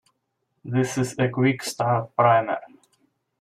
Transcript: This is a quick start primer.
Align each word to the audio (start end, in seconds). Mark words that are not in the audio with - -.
This 0.65 0.97
is 0.97 1.13
a 1.19 1.29
quick 1.29 1.61
start 1.61 2.15
primer. 2.15 2.57